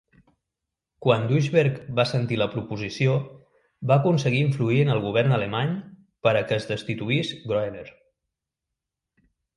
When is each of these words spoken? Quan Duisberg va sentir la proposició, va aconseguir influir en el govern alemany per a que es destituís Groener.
Quan 1.07 1.25
Duisberg 1.31 1.75
va 1.99 2.05
sentir 2.11 2.39
la 2.41 2.47
proposició, 2.53 3.13
va 3.91 3.97
aconseguir 4.03 4.39
influir 4.47 4.79
en 4.87 4.91
el 4.95 5.03
govern 5.05 5.37
alemany 5.39 5.77
per 6.29 6.35
a 6.41 6.43
que 6.49 6.59
es 6.63 6.67
destituís 6.75 7.35
Groener. 7.53 7.89